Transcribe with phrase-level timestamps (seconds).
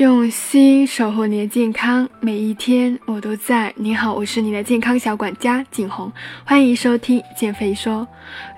[0.00, 3.70] 用心守护你的健康，每一天我都在。
[3.76, 6.10] 你好，我是你的健康小管家景红，
[6.42, 8.08] 欢迎收听减肥说。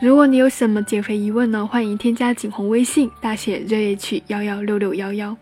[0.01, 5.37] 如果你有什么减肥疑问呢，欢迎添加景红微信，大写 ZH 幺幺六六幺幺。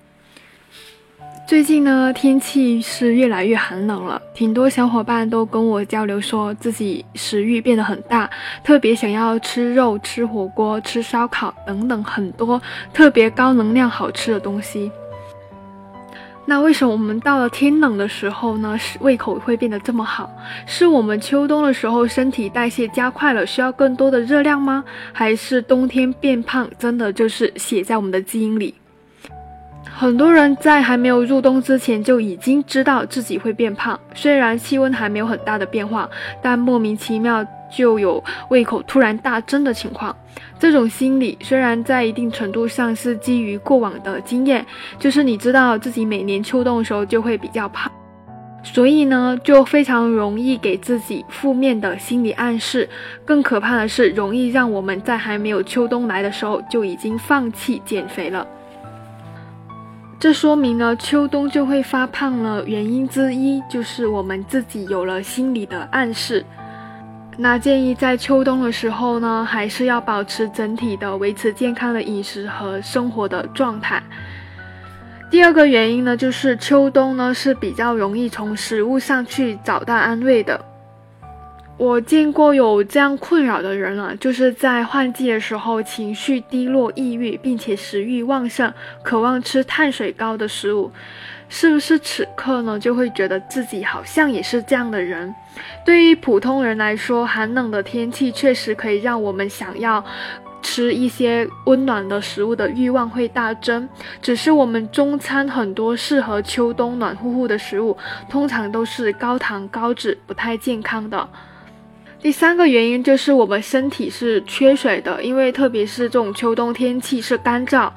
[1.46, 8.30] 最近呢，天气是越来越寒冷了，挺多小伙伴都跟我交流说自己食欲变得很大，
[8.64, 12.58] 特别想要吃肉、吃火锅、吃烧烤等等很多
[12.94, 14.90] 特别高能量好吃的东西。
[16.50, 20.28] 那为什么我们到了天冷的时候呢，是胃口会变得这么好？
[20.66, 24.82] 是我们秋冬的时候身体代谢加快了，需要更多的热量吗？
[25.12, 28.74] 还是冬天变胖真的就是写在我们的基因里？
[30.00, 36.08] 很多人在还没有入冬之前就已经知道自己会变胖，虽然气温还没有很大的变化，
[36.40, 37.46] 但莫名其妙。
[37.70, 40.16] 就有胃口突然大增的情况，
[40.58, 44.66] 这种心理虽然在一定程度上是基于过往的经验，
[44.98, 47.92] 就是你知道自己每年秋冬的时候就会比较胖，
[48.64, 52.88] 所以呢就非常容易给自己负面的心理暗示。
[53.24, 58.44] 更可怕的是，容易让我们在还没有秋冬来的时候就已经放弃减肥了。
[60.20, 62.62] 这说明呢，秋冬就会发胖了。
[62.66, 66.44] 原因之一就是我们自己有了心理的暗示。
[67.38, 74.02] 那建议在秋冬的时候呢，还是要保持整体的维持健康的饮食和生活的状态。
[75.30, 80.60] 第二个原因呢，就是秋冬呢是比较容易从食物上去找到安慰的。
[81.80, 88.70] 我见过有这样困扰的人啊，就是在换季的时候情绪低落、抑郁，并且食欲旺盛，
[89.02, 90.92] 渴望吃碳水高的食物。
[91.48, 95.34] 是不是此刻呢，就会觉得自己好像也是这样的人？
[95.82, 100.04] 对于普通人来说，寒冷的天气确实可以让我们想要
[100.60, 103.88] 吃一些温暖的食物的欲望会大增。
[104.20, 107.96] 只是我们中餐很多适合秋冬暖乎乎的食物，
[108.28, 111.26] 通常都是高糖高脂，不太健康的。
[112.22, 117.90] 第三个原因就是我们身体是缺水的，因为特别是这种秋冬天气是干燥，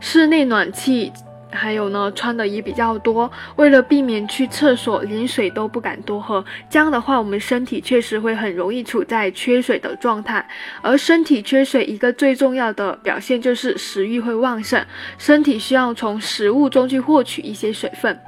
[0.00, 1.12] 室内暖气。
[1.50, 10.46] 还有呢，穿的也比较多，为了避免去厕所连水都不敢多喝，这样的话，我们身体确实会很容易处在缺水的状态。
[10.82, 14.84] 而身体缺水一个最重要的表现就是食欲会旺盛，
[15.16, 18.20] 身体需要从食物中去获取一些水分。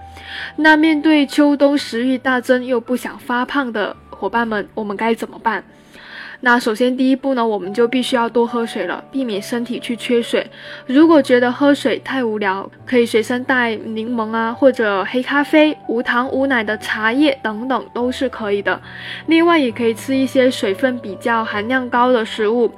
[0.56, 5.64] 那面对秋冬食欲大增又不想发胖的伙伴们，我们该怎么办？
[6.42, 10.46] 那首先第一步呢，我们就必须要多喝水了，避免身体去缺水。
[10.86, 18.78] 如果觉得喝水太无聊，可以随身带柠檬啊，或者黑咖啡、无糖无奶的茶叶等等都是可以的。
[19.26, 22.72] 另外也可以吃一些水分比较含量高的食物，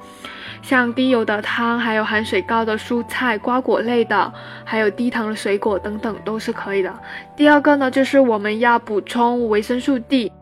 [0.61, 4.33] 像低油的汤，还有含水高的蔬菜、瓜果类的，
[4.65, 6.93] 还有低糖的水果等等都是可以的。
[7.37, 10.33] 第二个呢，就是我们要补充维生素 D。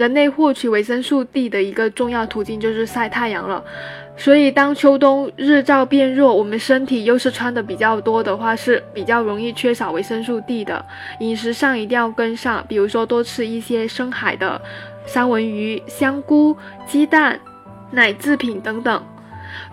[0.00, 3.62] 人类获取维生素 D 的一个重要途径就是晒太阳了，
[4.16, 10.82] 所以当秋冬日照变弱，我们身体又是穿的比较多的话，是比较容易缺少维生素 D 的。
[11.18, 14.58] 饮食上一定要跟上，比如说多吃一些深海的
[15.04, 16.56] 三文鱼、香菇、
[16.86, 17.38] 鸡蛋、
[17.90, 19.04] 奶制品等等。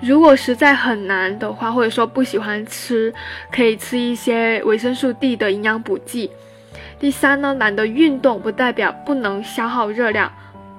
[0.02, 3.14] 如果实在很难的话，或者说不喜欢吃，
[3.50, 6.30] 可以吃一些维生素 D 的营养补剂。
[7.00, 10.32] 第三呢，懒得运动不代表不能消耗热量，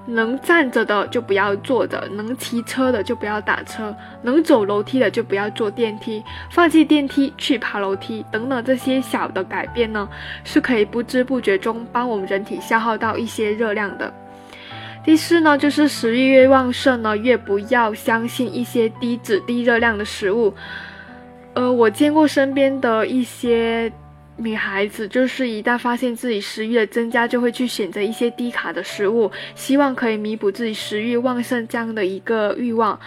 [0.05, 6.21] 能站着的就不要坐着，能骑车的就不要打车，能走楼梯的就不要坐电梯，
[6.51, 10.09] 放弃电梯去爬楼梯等等这些小的改变呢，
[10.43, 14.13] 是可以不知不觉中帮我们人体消耗到一些热量的。
[15.05, 20.53] 第四呢，就是食欲越旺盛呢，越不要相信一些低脂低热量的食物。
[21.53, 23.89] 呃，我见过身边的一些。
[24.39, 32.99] 女孩子就是一旦发现自己食欲的增加，就会去选择一些低卡的食物，希望可以弥补自己食欲旺盛这样的一个欲望。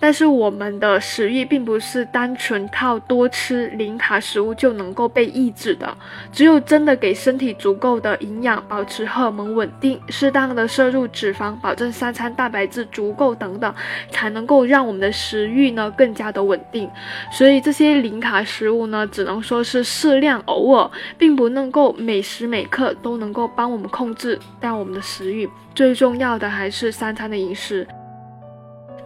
[0.00, 5.94] 但是我们的食欲并不是单纯靠多吃零卡食物就能够被抑制的，
[6.32, 13.72] 只有真的给身体足够的营养，保持荷尔蒙稳定，适当的摄入脂肪，保证三餐蛋白质足够等等，
[14.10, 16.90] 才能够让我们的食欲呢更加的稳定。
[17.30, 25.46] 所以这些零卡食物呢，只能说是适量偶尔，并不能够每时每刻都能够帮我们控制掉我们的食欲。
[25.74, 27.86] 最重要的还是三餐的饮食。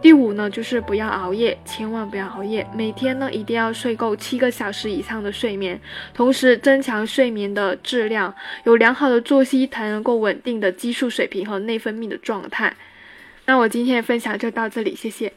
[0.05, 2.63] 第五呢，就是不要熬夜，千万不要熬夜。
[2.75, 5.81] 每天呢，一定要睡够七个小时以上的睡眠，
[6.13, 8.31] 同时增强睡眠的质量。
[8.65, 12.75] 有良好的作息，才能够稳定的激素水平和内分泌的状态。
[13.47, 15.33] 那我今天的分享就到这里，谢谢。